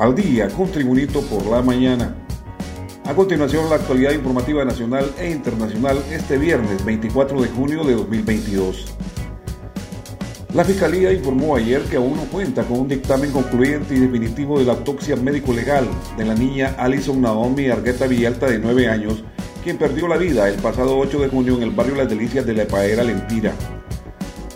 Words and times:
al 0.00 0.14
día 0.14 0.48
con 0.48 0.70
Tribunito 0.70 1.20
por 1.20 1.44
la 1.44 1.60
mañana. 1.60 2.14
A 3.04 3.14
continuación, 3.14 3.68
la 3.68 3.76
actualidad 3.76 4.12
informativa 4.12 4.64
nacional 4.64 5.12
e 5.18 5.30
internacional 5.30 6.02
este 6.10 6.38
viernes 6.38 6.82
24 6.86 7.42
de 7.42 7.48
junio 7.48 7.84
de 7.84 7.92
2022. 7.92 8.94
La 10.54 10.64
Fiscalía 10.64 11.12
informó 11.12 11.54
ayer 11.54 11.82
que 11.82 11.96
aún 11.96 12.16
no 12.16 12.22
cuenta 12.22 12.62
con 12.64 12.80
un 12.80 12.88
dictamen 12.88 13.30
concluyente 13.30 13.94
y 13.94 14.00
definitivo 14.00 14.58
de 14.58 14.64
la 14.64 14.72
autopsia 14.72 15.16
médico-legal 15.16 15.86
de 16.16 16.24
la 16.24 16.34
niña 16.34 16.74
Alison 16.78 17.20
Naomi 17.20 17.68
Argueta 17.68 18.06
Villalta 18.06 18.46
de 18.46 18.58
9 18.58 18.88
años, 18.88 19.22
quien 19.62 19.76
perdió 19.76 20.08
la 20.08 20.16
vida 20.16 20.48
el 20.48 20.56
pasado 20.56 20.96
8 20.98 21.20
de 21.20 21.28
junio 21.28 21.56
en 21.56 21.62
el 21.62 21.72
barrio 21.72 21.96
Las 21.96 22.08
Delicias 22.08 22.46
de 22.46 22.54
la 22.54 22.66
Paera 22.66 23.04
Lempira. 23.04 23.52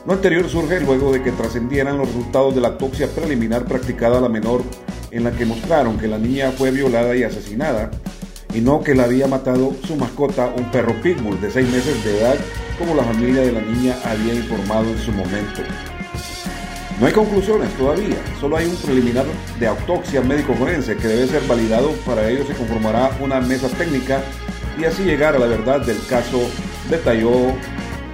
Lo 0.07 0.15
anterior 0.15 0.49
surge 0.49 0.81
luego 0.81 1.13
de 1.13 1.23
que 1.23 1.33
trascendieran 1.33 1.99
los 1.99 2.09
resultados 2.09 2.55
de 2.55 2.63
la 2.63 2.69
autopsia 2.69 3.09
preliminar 3.09 3.67
practicada 3.67 4.19
a 4.19 4.21
la 4.23 4.29
menor, 4.31 4.63
en 5.15 5.23
la 5.23 5.31
que 5.31 5.47
mostraron 5.47 5.97
que 5.97 6.09
la 6.09 6.19
niña 6.19 6.51
fue 6.51 6.73
violada 6.73 7.15
y 7.15 7.23
asesinada, 7.23 7.91
y 8.53 8.61
no 8.61 8.83
que 8.83 8.97
la 8.97 9.05
había 9.05 9.29
matado 9.29 9.73
su 9.87 9.95
mascota, 9.95 10.53
un 10.57 10.71
perro 10.73 11.01
pitbull 11.03 11.41
de 11.41 11.53
6 11.53 11.69
meses 11.71 12.05
de 12.05 12.19
edad, 12.19 12.37
como 12.79 12.97
la 12.97 13.05
familia 13.05 13.43
de 13.43 13.53
la 13.53 13.61
niña 13.61 13.97
había 14.05 14.35
informado 14.35 14.91
en 14.91 14.99
su 14.99 15.13
momento. 15.13 15.63
No 16.99 17.07
hay 17.07 17.13
conclusiones 17.13 17.73
todavía, 17.77 18.17
solo 18.41 18.57
hay 18.57 18.67
un 18.67 18.77
preliminar 18.77 19.25
de 19.61 19.67
autopsia 19.69 20.21
médico-forense 20.21 20.97
que 20.97 21.07
debe 21.07 21.29
ser 21.29 21.47
validado, 21.47 21.93
para 22.05 22.29
ello 22.29 22.45
se 22.45 22.55
conformará 22.55 23.17
una 23.21 23.41
mesa 23.41 23.69
técnica 23.69 24.21
y 24.81 24.85
así 24.85 25.05
llegar 25.05 25.37
a 25.37 25.39
la 25.39 25.47
verdad 25.47 25.81
del 25.81 26.05
caso, 26.09 26.41
detalló 26.91 27.53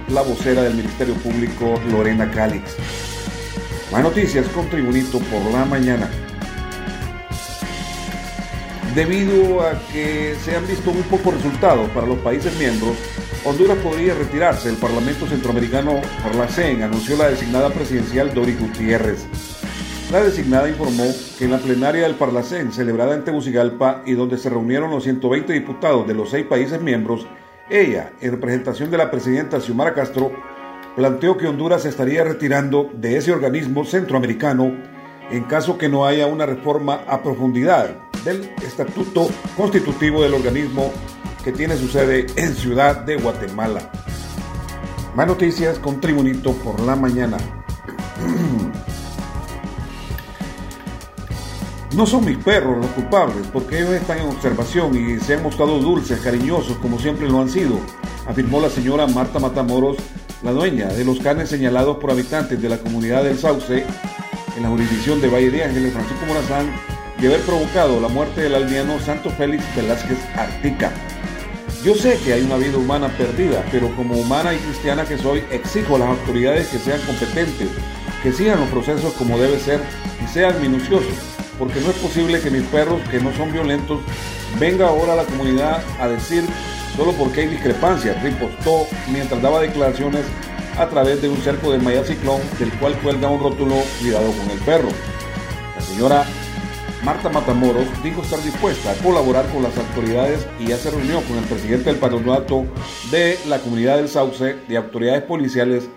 la 0.09 0.21
vocera 0.21 0.61
del 0.61 0.75
Ministerio 0.75 1.15
Público 1.15 1.79
Lorena 1.91 2.29
Calix. 2.29 2.75
Más 3.91 4.03
noticias 4.03 4.45
con 4.49 4.69
Tribunito 4.69 5.19
por 5.19 5.51
la 5.51 5.65
mañana. 5.65 6.07
Debido 8.95 9.61
a 9.61 9.79
que 9.93 10.35
se 10.43 10.53
han 10.53 10.67
visto 10.67 10.91
muy 10.91 11.03
pocos 11.03 11.33
resultados 11.35 11.89
para 11.91 12.05
los 12.05 12.17
países 12.17 12.53
miembros, 12.59 12.97
Honduras 13.45 13.77
podría 13.77 14.13
retirarse 14.13 14.67
del 14.67 14.77
Parlamento 14.77 15.25
Centroamericano 15.27 16.01
por 16.21 16.35
la 16.35 16.45
CEN, 16.49 16.83
anunció 16.83 17.15
la 17.15 17.29
designada 17.29 17.69
presidencial 17.69 18.33
Dori 18.33 18.53
Gutiérrez. 18.53 19.25
La 20.11 20.21
designada 20.21 20.67
informó 20.67 21.05
que 21.39 21.45
en 21.45 21.51
la 21.51 21.59
plenaria 21.59 22.03
del 22.03 22.15
Parlacén, 22.15 22.73
celebrada 22.73 23.15
en 23.15 23.23
Tegucigalpa 23.23 24.03
y 24.05 24.11
donde 24.11 24.37
se 24.37 24.49
reunieron 24.49 24.91
los 24.91 25.03
120 25.03 25.53
diputados 25.53 26.05
de 26.05 26.13
los 26.13 26.29
seis 26.29 26.45
países 26.45 26.81
miembros, 26.81 27.25
ella, 27.69 28.11
en 28.19 28.31
representación 28.31 28.91
de 28.91 28.97
la 28.97 29.09
presidenta 29.09 29.61
Xiomara 29.61 29.93
Castro, 29.93 30.33
planteó 30.97 31.37
que 31.37 31.47
Honduras 31.47 31.83
se 31.83 31.89
estaría 31.89 32.25
retirando 32.25 32.89
de 32.93 33.15
ese 33.15 33.31
organismo 33.31 33.85
centroamericano 33.85 34.75
en 35.31 35.45
caso 35.45 35.77
que 35.77 35.87
no 35.87 36.05
haya 36.05 36.27
una 36.27 36.45
reforma 36.45 37.05
a 37.07 37.23
profundidad 37.23 38.10
del 38.23 38.51
estatuto 38.65 39.29
constitutivo 39.55 40.23
del 40.23 40.33
organismo 40.33 40.91
que 41.43 41.51
tiene 41.51 41.75
su 41.77 41.87
sede 41.87 42.27
en 42.35 42.55
Ciudad 42.55 42.97
de 42.97 43.15
Guatemala. 43.15 43.91
Más 45.15 45.27
noticias 45.27 45.79
con 45.79 45.99
Tribunito 45.99 46.53
por 46.53 46.79
la 46.81 46.95
mañana. 46.95 47.37
No 51.93 52.05
son 52.05 52.23
mis 52.23 52.37
perros 52.37 52.77
los 52.77 52.89
culpables, 52.91 53.45
porque 53.51 53.79
ellos 53.79 53.91
están 53.91 54.19
en 54.19 54.29
observación 54.29 54.95
y 54.95 55.19
se 55.19 55.33
han 55.33 55.43
mostrado 55.43 55.77
dulces, 55.77 56.21
cariñosos, 56.21 56.77
como 56.77 56.97
siempre 56.97 57.27
lo 57.27 57.41
han 57.41 57.49
sido, 57.49 57.81
afirmó 58.25 58.61
la 58.61 58.69
señora 58.69 59.07
Marta 59.07 59.39
Matamoros, 59.39 59.97
la 60.41 60.51
dueña 60.51 60.87
de 60.87 61.03
los 61.03 61.19
canes 61.19 61.49
señalados 61.49 61.97
por 61.97 62.09
habitantes 62.09 62.61
de 62.61 62.69
la 62.69 62.77
comunidad 62.77 63.25
del 63.25 63.37
Sauce, 63.37 63.85
en 64.55 64.63
la 64.63 64.69
jurisdicción 64.69 65.19
de 65.19 65.27
Valle 65.27 65.51
de 65.51 65.65
Ángeles, 65.65 65.91
Francisco 65.91 66.25
Morazán, 66.27 66.71
de 67.21 67.27
haber 67.27 67.41
provocado 67.41 68.01
la 68.01 68.07
muerte 68.07 68.41
del 68.41 68.55
aldeano 68.55 68.99
Santo 68.99 69.29
Félix 69.29 69.63
Velázquez 69.75 70.17
Artica. 70.35 70.91
Yo 71.83 71.95
sé 71.95 72.19
que 72.23 72.33
hay 72.33 72.41
una 72.41 72.57
vida 72.57 72.77
humana 72.77 73.07
perdida, 73.17 73.63
pero 73.71 73.95
como 73.95 74.15
humana 74.15 74.53
y 74.53 74.57
cristiana 74.57 75.05
que 75.05 75.17
soy, 75.17 75.43
exijo 75.51 75.95
a 75.95 75.99
las 75.99 76.09
autoridades 76.09 76.67
que 76.67 76.79
sean 76.79 76.99
competentes, 77.01 77.69
que 78.23 78.31
sigan 78.33 78.59
los 78.59 78.69
procesos 78.69 79.13
como 79.13 79.37
debe 79.37 79.59
ser 79.59 79.79
y 80.23 80.27
sean 80.27 80.61
minuciosos 80.61 81.13
porque 81.61 81.79
no 81.79 81.91
es 81.91 81.97
posible 81.97 82.41
que 82.41 82.49
mis 82.49 82.63
perros, 82.63 82.99
que 83.11 83.19
no 83.19 83.31
son 83.35 83.53
violentos, 83.53 83.99
venga 84.59 84.87
ahora 84.87 85.13
a 85.13 85.17
la 85.17 85.25
comunidad 85.25 85.83
a 85.99 86.07
decir 86.07 86.43
solo 86.97 87.11
porque 87.13 87.41
hay 87.41 87.47
discrepancias, 87.49 88.19
ripostó 88.23 88.87
mientras 89.11 89.39
daba 89.43 89.59
declaraciones 89.59 90.25
a 90.79 90.87
través 90.87 91.21
de 91.21 91.29
un 91.29 91.37
cerco 91.37 91.71
de 91.71 91.77
Maya 91.77 92.03
Ciclón, 92.03 92.41
del 92.57 92.71
cual 92.79 92.95
cuelga 93.03 93.29
un 93.29 93.43
rótulo 93.43 93.75
cuidado 93.99 94.31
con 94.31 94.49
el 94.49 94.57
perro. 94.59 94.89
La 95.75 95.81
señora 95.83 96.25
Marta 97.03 97.29
Matamoros 97.29 97.87
dijo 98.03 98.21
estar 98.21 98.39
dispuesta 98.43 98.91
a 98.91 98.95
colaborar 98.95 99.47
con 99.47 99.63
las 99.63 99.75
autoridades 99.75 100.47
y 100.59 100.67
ya 100.67 100.77
se 100.77 100.91
reunió 100.91 101.21
con 101.21 101.37
el 101.37 101.45
presidente 101.45 101.85
del 101.85 101.99
patronato 101.99 102.65
de 103.09 103.39
la 103.47 103.57
comunidad 103.57 103.97
del 103.97 104.07
Sauce 104.07 104.57
de 104.67 104.77
autoridades 104.77 105.23
policiales 105.23 105.89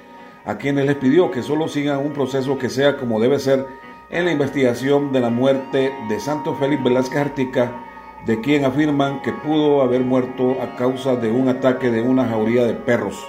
a 0.47 0.57
quienes 0.57 0.87
les 0.87 0.97
pidió 0.97 1.31
que 1.31 1.43
solo 1.43 1.69
sigan 1.69 1.99
un 1.99 2.15
proceso 2.15 2.57
que 2.57 2.71
sea 2.71 2.97
como 2.97 3.21
debe 3.21 3.39
ser 3.39 3.67
en 4.09 4.25
la 4.25 4.33
investigación 4.33 5.13
de 5.13 5.21
la 5.21 5.29
muerte 5.29 5.93
de 6.09 6.21
Santo 6.21 6.55
Félix 6.55 6.83
Velázquez 6.83 7.19
Artica, 7.19 7.85
de 8.25 8.41
quien 8.41 8.65
afirman 8.65 9.21
que 9.21 9.33
pudo 9.33 9.83
haber 9.83 10.01
muerto 10.01 10.63
a 10.63 10.75
causa 10.77 11.17
de 11.17 11.31
un 11.31 11.49
ataque 11.49 11.91
de 11.91 12.01
una 12.01 12.27
jauría 12.27 12.65
de 12.65 12.75
perros. 12.75 13.23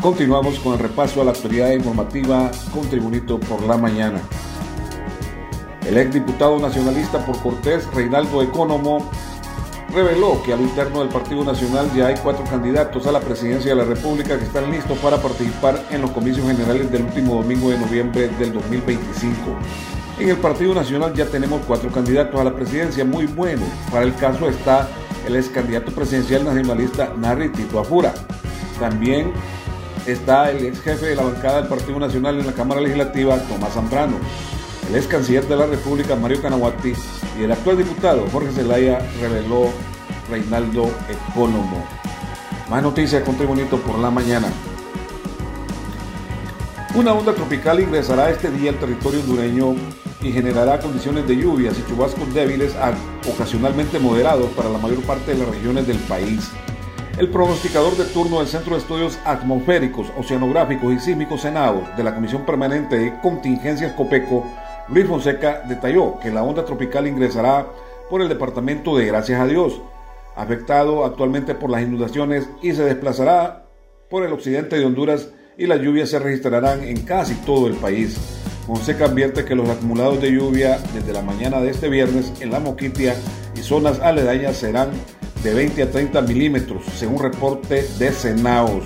Continuamos 0.00 0.58
con 0.58 0.72
el 0.72 0.80
repaso 0.80 1.22
a 1.22 1.24
la 1.24 1.30
actualidad 1.30 1.70
informativa 1.70 2.50
con 2.72 2.88
Tribunito 2.88 3.38
por 3.38 3.62
la 3.62 3.76
mañana. 3.76 4.20
El 5.86 5.98
exdiputado 5.98 6.58
nacionalista 6.58 7.24
por 7.24 7.40
Cortés, 7.42 7.86
Reinaldo 7.92 8.42
Economo, 8.42 9.10
reveló 9.92 10.42
que 10.42 10.52
al 10.52 10.60
interno 10.60 11.00
del 11.00 11.08
Partido 11.08 11.44
Nacional 11.44 11.90
ya 11.94 12.06
hay 12.08 12.16
cuatro 12.22 12.44
candidatos 12.44 13.06
a 13.06 13.12
la 13.12 13.20
presidencia 13.20 13.70
de 13.70 13.76
la 13.76 13.84
República 13.84 14.38
que 14.38 14.44
están 14.44 14.70
listos 14.70 14.98
para 14.98 15.18
participar 15.18 15.80
en 15.90 16.00
los 16.02 16.10
comicios 16.10 16.46
generales 16.46 16.90
del 16.90 17.04
último 17.04 17.36
domingo 17.36 17.70
de 17.70 17.78
noviembre 17.78 18.28
del 18.28 18.54
2025. 18.54 19.36
En 20.18 20.28
el 20.30 20.36
Partido 20.36 20.74
Nacional 20.74 21.12
ya 21.14 21.26
tenemos 21.26 21.60
cuatro 21.66 21.90
candidatos 21.90 22.40
a 22.40 22.44
la 22.44 22.54
presidencia 22.54 23.04
muy 23.04 23.26
buenos. 23.26 23.68
Para 23.90 24.04
el 24.04 24.14
caso 24.14 24.48
está 24.48 24.88
el 25.26 25.36
ex 25.36 25.48
candidato 25.48 25.92
presidencial 25.92 26.44
nacionalista 26.44 27.12
Narri 27.16 27.50
Tito 27.50 27.78
Afura. 27.78 28.14
También 28.80 29.32
está 30.06 30.50
el 30.50 30.66
ex 30.66 30.80
jefe 30.80 31.06
de 31.06 31.16
la 31.16 31.22
bancada 31.22 31.60
del 31.60 31.68
Partido 31.68 31.98
Nacional 31.98 32.38
en 32.38 32.46
la 32.46 32.52
Cámara 32.52 32.80
Legislativa, 32.80 33.38
Tomás 33.38 33.74
Zambrano. 33.74 34.16
El 34.88 34.96
ex 34.96 35.06
canciller 35.06 35.46
de 35.48 35.56
la 35.56 35.66
República, 35.66 36.14
Mario 36.14 36.42
Canahuati, 36.42 36.92
y 37.38 37.42
el 37.42 37.52
actual 37.52 37.78
diputado 37.78 38.26
Jorge 38.30 38.52
Zelaya 38.52 38.98
reveló 39.20 39.70
Reinaldo 40.30 40.90
Ecónomo. 41.08 41.84
Más 42.70 42.82
noticias 42.82 43.22
con 43.22 43.36
Tribunito 43.36 43.78
por 43.78 43.98
la 43.98 44.10
mañana. 44.10 44.48
Una 46.94 47.12
onda 47.12 47.34
tropical 47.34 47.80
ingresará 47.80 48.30
este 48.30 48.50
día 48.50 48.70
al 48.70 48.78
territorio 48.78 49.20
hondureño 49.20 49.74
y 50.22 50.30
generará 50.30 50.78
condiciones 50.78 51.26
de 51.26 51.36
lluvias 51.36 51.76
y 51.78 51.86
chubascos 51.88 52.32
débiles 52.32 52.74
ocasionalmente 53.28 53.98
moderados 53.98 54.46
para 54.50 54.68
la 54.68 54.78
mayor 54.78 55.02
parte 55.02 55.32
de 55.32 55.38
las 55.38 55.48
regiones 55.48 55.86
del 55.86 55.98
país. 55.98 56.50
El 57.18 57.30
pronosticador 57.30 57.96
de 57.96 58.04
turno 58.04 58.38
del 58.38 58.48
Centro 58.48 58.74
de 58.74 58.80
Estudios 58.80 59.18
Atmosféricos, 59.24 60.08
Oceanográficos 60.16 60.92
y 60.92 60.98
Sísmicos 60.98 61.42
Senado 61.42 61.84
de 61.96 62.04
la 62.04 62.14
Comisión 62.14 62.44
Permanente 62.44 62.98
de 62.98 63.18
Contingencias 63.20 63.92
COPECO 63.92 64.44
Luis 64.88 65.06
Fonseca 65.06 65.62
detalló 65.66 66.18
que 66.20 66.30
la 66.30 66.42
onda 66.42 66.64
tropical 66.64 67.06
ingresará 67.06 67.66
por 68.10 68.20
el 68.20 68.28
departamento 68.28 68.96
de 68.96 69.06
Gracias 69.06 69.40
a 69.40 69.46
Dios, 69.46 69.80
afectado 70.36 71.04
actualmente 71.04 71.54
por 71.54 71.70
las 71.70 71.82
inundaciones 71.82 72.48
y 72.60 72.72
se 72.72 72.84
desplazará 72.84 73.64
por 74.10 74.24
el 74.24 74.32
occidente 74.32 74.76
de 74.76 74.84
Honduras 74.84 75.30
y 75.56 75.66
las 75.66 75.80
lluvias 75.80 76.10
se 76.10 76.18
registrarán 76.18 76.84
en 76.84 77.02
casi 77.02 77.34
todo 77.46 77.66
el 77.66 77.74
país. 77.74 78.18
Fonseca 78.66 79.06
advierte 79.06 79.44
que 79.44 79.54
los 79.54 79.68
acumulados 79.68 80.20
de 80.20 80.32
lluvia 80.32 80.78
desde 80.92 81.12
la 81.12 81.22
mañana 81.22 81.60
de 81.60 81.70
este 81.70 81.88
viernes 81.88 82.32
en 82.40 82.50
la 82.50 82.60
Moquitia 82.60 83.14
y 83.56 83.60
zonas 83.60 84.00
aledañas 84.00 84.56
serán 84.56 84.90
de 85.42 85.54
20 85.54 85.82
a 85.82 85.90
30 85.90 86.20
milímetros, 86.22 86.84
según 86.96 87.22
reporte 87.22 87.86
de 87.98 88.12
Senaos. 88.12 88.84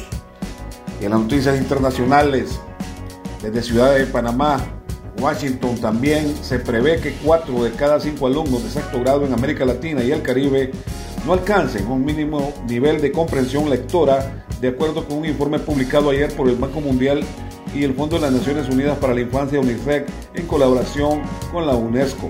Y 1.00 1.04
en 1.04 1.10
las 1.12 1.20
noticias 1.20 1.56
internacionales, 1.56 2.60
desde 3.42 3.62
Ciudad 3.62 3.94
de 3.94 4.06
Panamá, 4.06 4.77
Washington 5.20 5.76
también 5.80 6.34
se 6.42 6.58
prevé 6.58 7.00
que 7.00 7.12
cuatro 7.24 7.64
de 7.64 7.72
cada 7.72 8.00
cinco 8.00 8.26
alumnos 8.26 8.62
de 8.62 8.70
sexto 8.70 9.00
grado 9.00 9.26
en 9.26 9.32
América 9.32 9.64
Latina 9.64 10.02
y 10.02 10.12
el 10.12 10.22
Caribe 10.22 10.70
no 11.26 11.32
alcancen 11.32 11.86
un 11.88 12.04
mínimo 12.04 12.52
nivel 12.68 13.00
de 13.00 13.12
comprensión 13.12 13.68
lectora, 13.68 14.44
de 14.60 14.68
acuerdo 14.68 15.04
con 15.04 15.18
un 15.18 15.24
informe 15.26 15.58
publicado 15.58 16.10
ayer 16.10 16.34
por 16.34 16.48
el 16.48 16.56
Banco 16.56 16.80
Mundial 16.80 17.22
y 17.74 17.84
el 17.84 17.94
Fondo 17.94 18.16
de 18.16 18.22
las 18.22 18.32
Naciones 18.32 18.68
Unidas 18.68 18.96
para 18.98 19.14
la 19.14 19.20
Infancia 19.20 19.60
UNICEF 19.60 20.08
en 20.34 20.46
colaboración 20.46 21.22
con 21.52 21.66
la 21.66 21.74
UNESCO. 21.74 22.28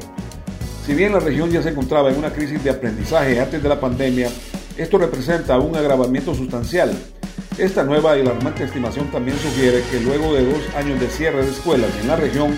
Si 0.84 0.94
bien 0.94 1.12
la 1.12 1.20
región 1.20 1.50
ya 1.50 1.62
se 1.62 1.68
encontraba 1.68 2.10
en 2.10 2.18
una 2.18 2.32
crisis 2.32 2.64
de 2.64 2.70
aprendizaje 2.70 3.38
antes 3.40 3.62
de 3.62 3.68
la 3.68 3.78
pandemia, 3.78 4.30
esto 4.76 4.96
representa 4.96 5.58
un 5.58 5.76
agravamiento 5.76 6.34
sustancial 6.34 6.96
esta 7.58 7.82
nueva 7.82 8.16
y 8.16 8.20
alarmante 8.20 8.62
estimación 8.62 9.10
también 9.10 9.36
sugiere 9.36 9.82
que 9.90 9.98
luego 9.98 10.32
de 10.32 10.46
dos 10.46 10.62
años 10.76 11.00
de 11.00 11.08
cierre 11.08 11.44
de 11.44 11.50
escuelas 11.50 11.90
en 12.00 12.06
la 12.06 12.14
región, 12.14 12.56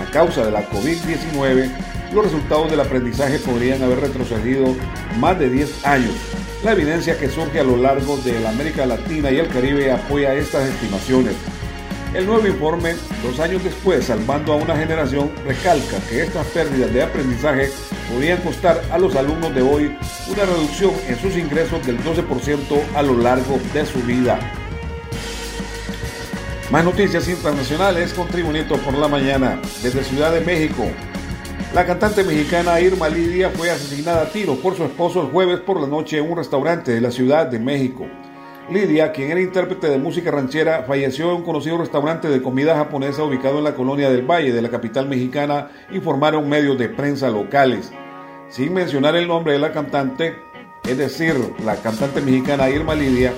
A 0.00 0.10
causa 0.10 0.44
de 0.44 0.52
la 0.52 0.68
COVID-19, 0.70 1.70
los 2.12 2.24
resultados 2.24 2.70
del 2.70 2.80
aprendizaje 2.80 3.38
podrían 3.38 3.82
haber 3.82 4.00
retrocedido 4.00 4.74
más 5.18 5.38
de 5.38 5.50
10 5.50 5.84
años. 5.84 6.14
La 6.64 6.72
evidencia 6.72 7.18
que 7.18 7.28
surge 7.28 7.60
a 7.60 7.64
lo 7.64 7.76
largo 7.76 8.16
de 8.18 8.40
la 8.40 8.50
América 8.50 8.86
Latina 8.86 9.30
y 9.30 9.38
el 9.38 9.48
Caribe 9.48 9.92
apoya 9.92 10.34
estas 10.34 10.68
estimaciones. 10.68 11.34
El 12.14 12.26
nuevo 12.26 12.46
informe, 12.46 12.94
dos 13.22 13.38
años 13.38 13.62
después, 13.62 14.06
salvando 14.06 14.52
a 14.52 14.56
una 14.56 14.74
generación, 14.76 15.30
recalca 15.44 15.98
que 16.08 16.22
estas 16.22 16.46
pérdidas 16.46 16.92
de 16.92 17.02
aprendizaje 17.02 17.70
podrían 18.10 18.40
costar 18.40 18.82
a 18.90 18.98
los 18.98 19.14
alumnos 19.14 19.54
de 19.54 19.62
hoy 19.62 19.96
una 20.26 20.44
reducción 20.46 20.92
en 21.06 21.18
sus 21.18 21.36
ingresos 21.36 21.86
del 21.86 22.02
12% 22.02 22.80
a 22.94 23.02
lo 23.02 23.18
largo 23.18 23.58
de 23.74 23.84
su 23.84 24.00
vida. 24.00 24.40
Más 26.70 26.84
noticias 26.84 27.26
internacionales 27.30 28.12
con 28.12 28.28
Tribunito 28.28 28.76
por 28.76 28.92
la 28.92 29.08
mañana. 29.08 29.58
Desde 29.82 30.04
Ciudad 30.04 30.30
de 30.34 30.42
México, 30.42 30.84
la 31.74 31.86
cantante 31.86 32.22
mexicana 32.22 32.78
Irma 32.78 33.08
Lidia 33.08 33.48
fue 33.48 33.70
asesinada 33.70 34.20
a 34.20 34.30
tiros 34.30 34.58
por 34.58 34.76
su 34.76 34.84
esposo 34.84 35.22
el 35.22 35.28
jueves 35.28 35.60
por 35.60 35.80
la 35.80 35.86
noche 35.86 36.18
en 36.18 36.30
un 36.30 36.36
restaurante 36.36 36.92
de 36.92 37.00
la 37.00 37.10
Ciudad 37.10 37.46
de 37.46 37.58
México. 37.58 38.06
Lidia, 38.70 39.12
quien 39.12 39.30
era 39.30 39.40
intérprete 39.40 39.88
de 39.88 39.96
música 39.96 40.30
ranchera, 40.30 40.84
falleció 40.86 41.30
en 41.30 41.36
un 41.36 41.42
conocido 41.42 41.78
restaurante 41.78 42.28
de 42.28 42.42
comida 42.42 42.76
japonesa 42.76 43.24
ubicado 43.24 43.56
en 43.56 43.64
la 43.64 43.74
colonia 43.74 44.10
del 44.10 44.30
Valle 44.30 44.52
de 44.52 44.60
la 44.60 44.68
capital 44.68 45.08
mexicana, 45.08 45.70
informaron 45.90 46.50
medios 46.50 46.76
de 46.76 46.90
prensa 46.90 47.30
locales. 47.30 47.90
Sin 48.50 48.74
mencionar 48.74 49.16
el 49.16 49.26
nombre 49.26 49.54
de 49.54 49.58
la 49.58 49.72
cantante, 49.72 50.36
es 50.86 50.98
decir, 50.98 51.34
la 51.64 51.76
cantante 51.76 52.20
mexicana 52.20 52.68
Irma 52.68 52.94
Lidia, 52.94 53.32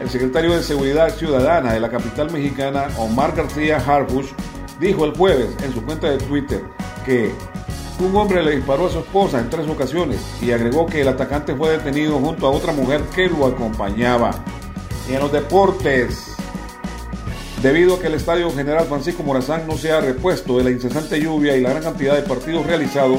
el 0.00 0.08
secretario 0.08 0.54
de 0.54 0.62
Seguridad 0.62 1.14
Ciudadana 1.14 1.72
de 1.72 1.80
la 1.80 1.90
capital 1.90 2.30
mexicana, 2.30 2.88
Omar 2.98 3.34
García 3.34 3.78
Harbush, 3.78 4.28
dijo 4.78 5.04
el 5.04 5.16
jueves 5.16 5.50
en 5.62 5.72
su 5.72 5.84
cuenta 5.84 6.08
de 6.08 6.18
Twitter 6.18 6.62
que 7.04 7.32
un 7.98 8.14
hombre 8.14 8.42
le 8.44 8.56
disparó 8.56 8.86
a 8.86 8.90
su 8.90 9.00
esposa 9.00 9.40
en 9.40 9.50
tres 9.50 9.68
ocasiones 9.68 10.20
y 10.40 10.52
agregó 10.52 10.86
que 10.86 11.00
el 11.00 11.08
atacante 11.08 11.54
fue 11.54 11.70
detenido 11.70 12.18
junto 12.20 12.46
a 12.46 12.50
otra 12.50 12.72
mujer 12.72 13.02
que 13.14 13.28
lo 13.28 13.46
acompañaba. 13.46 14.30
En 15.08 15.18
los 15.18 15.32
deportes, 15.32 16.36
debido 17.60 17.96
a 17.96 18.00
que 18.00 18.06
el 18.06 18.14
Estadio 18.14 18.52
General 18.52 18.86
Francisco 18.86 19.24
Morazán 19.24 19.66
no 19.66 19.76
se 19.76 19.90
ha 19.90 20.00
repuesto 20.00 20.58
de 20.58 20.64
la 20.64 20.70
incesante 20.70 21.20
lluvia 21.20 21.56
y 21.56 21.60
la 21.60 21.70
gran 21.70 21.82
cantidad 21.82 22.14
de 22.14 22.22
partidos 22.22 22.66
realizados, 22.66 23.18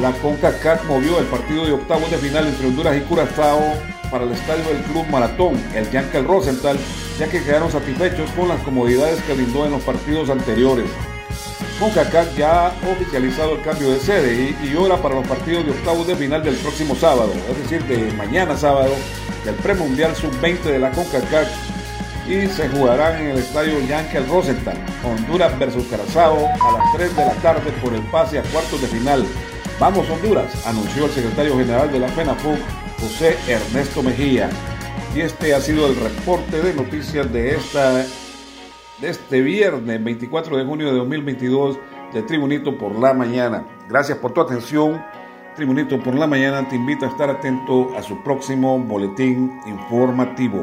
la 0.00 0.10
CONCACAF 0.12 0.86
movió 0.86 1.18
el 1.18 1.26
partido 1.26 1.66
de 1.66 1.72
octavos 1.72 2.10
de 2.10 2.16
final 2.16 2.46
entre 2.46 2.66
Honduras 2.68 2.96
y 2.96 3.00
Curazao 3.00 3.91
para 4.12 4.24
el 4.24 4.32
estadio 4.32 4.64
del 4.64 4.82
Club 4.82 5.06
Maratón, 5.08 5.54
el 5.74 5.90
Yankel 5.90 6.24
Rosenthal, 6.24 6.78
ya 7.18 7.26
que 7.28 7.42
quedaron 7.42 7.72
satisfechos 7.72 8.30
con 8.32 8.48
las 8.48 8.60
comodidades 8.60 9.20
que 9.22 9.32
brindó 9.32 9.64
en 9.64 9.72
los 9.72 9.82
partidos 9.82 10.28
anteriores. 10.28 10.86
CONCACAF 11.80 12.36
ya 12.36 12.66
ha 12.66 12.72
oficializado 12.92 13.54
el 13.54 13.62
cambio 13.62 13.90
de 13.90 13.98
sede 13.98 14.54
y, 14.62 14.76
hora 14.76 14.98
para 14.98 15.16
los 15.16 15.26
partidos 15.26 15.64
de 15.64 15.72
octavos 15.72 16.06
de 16.06 16.14
final 16.14 16.42
del 16.44 16.54
próximo 16.56 16.94
sábado, 16.94 17.32
es 17.50 17.58
decir, 17.58 17.82
de 17.84 18.12
mañana 18.12 18.56
sábado, 18.56 18.92
del 19.44 19.54
premundial 19.56 20.14
sub-20 20.14 20.62
de 20.62 20.78
la 20.78 20.90
CONCACAF 20.92 21.48
y 22.28 22.46
se 22.46 22.68
jugarán 22.68 23.20
en 23.20 23.30
el 23.30 23.38
estadio 23.38 23.80
Yankel 23.80 24.28
Rosenthal, 24.28 24.76
Honduras 25.02 25.58
versus 25.58 25.84
Curazao 25.86 26.46
a 26.46 26.72
las 26.78 26.92
3 26.96 27.16
de 27.16 27.24
la 27.24 27.34
tarde 27.34 27.72
por 27.82 27.94
el 27.94 28.02
pase 28.02 28.38
a 28.38 28.42
cuartos 28.42 28.80
de 28.80 28.86
final. 28.86 29.26
Vamos 29.80 30.08
Honduras, 30.08 30.66
anunció 30.66 31.06
el 31.06 31.10
secretario 31.10 31.56
general 31.56 31.90
de 31.90 31.98
la 31.98 32.08
FENAFUC, 32.08 32.58
José 33.02 33.36
Ernesto 33.48 34.00
Mejía. 34.00 34.48
Y 35.14 35.22
este 35.22 35.54
ha 35.54 35.60
sido 35.60 35.88
el 35.88 35.96
reporte 35.96 36.62
de 36.62 36.72
noticias 36.72 37.30
de 37.32 37.56
esta 37.56 37.94
de 39.00 39.08
este 39.10 39.40
viernes 39.40 40.02
24 40.04 40.56
de 40.56 40.64
junio 40.64 40.86
de 40.86 40.98
2022 40.98 41.78
de 42.14 42.22
Tribunito 42.22 42.78
por 42.78 42.96
la 42.96 43.12
Mañana. 43.12 43.66
Gracias 43.88 44.18
por 44.18 44.32
tu 44.32 44.40
atención. 44.40 45.02
Tribunito 45.56 46.00
por 46.00 46.14
la 46.14 46.28
Mañana 46.28 46.68
te 46.68 46.76
invita 46.76 47.06
a 47.06 47.08
estar 47.08 47.28
atento 47.28 47.92
a 47.98 48.02
su 48.02 48.22
próximo 48.22 48.78
boletín 48.78 49.60
informativo. 49.66 50.62